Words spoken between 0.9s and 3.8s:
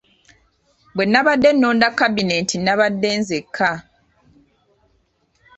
Bwe nabadde nnonda kabineeti nabadde nzekka.